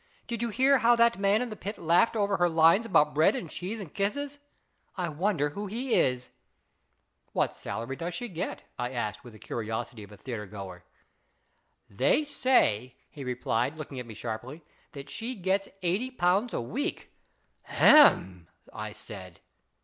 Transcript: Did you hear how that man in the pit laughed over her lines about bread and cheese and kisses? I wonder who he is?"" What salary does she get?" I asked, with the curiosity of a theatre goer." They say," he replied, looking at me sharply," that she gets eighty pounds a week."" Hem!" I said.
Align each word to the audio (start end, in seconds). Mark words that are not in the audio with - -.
Did 0.25 0.41
you 0.41 0.49
hear 0.49 0.79
how 0.79 0.95
that 0.95 1.19
man 1.19 1.43
in 1.43 1.51
the 1.51 1.55
pit 1.55 1.77
laughed 1.77 2.15
over 2.15 2.37
her 2.37 2.49
lines 2.49 2.87
about 2.87 3.13
bread 3.13 3.35
and 3.35 3.47
cheese 3.47 3.79
and 3.79 3.93
kisses? 3.93 4.39
I 4.97 5.09
wonder 5.09 5.51
who 5.51 5.67
he 5.67 5.93
is?"" 5.93 6.29
What 7.33 7.55
salary 7.55 7.95
does 7.97 8.15
she 8.15 8.27
get?" 8.27 8.63
I 8.79 8.89
asked, 8.93 9.23
with 9.23 9.33
the 9.33 9.37
curiosity 9.37 10.01
of 10.01 10.11
a 10.11 10.17
theatre 10.17 10.47
goer." 10.47 10.83
They 12.03 12.23
say," 12.23 12.95
he 13.11 13.23
replied, 13.23 13.75
looking 13.75 13.99
at 13.99 14.07
me 14.07 14.15
sharply," 14.15 14.63
that 14.93 15.07
she 15.11 15.35
gets 15.35 15.67
eighty 15.83 16.09
pounds 16.09 16.51
a 16.55 16.61
week."" 16.61 17.11
Hem!" 17.79 18.47
I 18.73 18.93
said. 18.93 19.39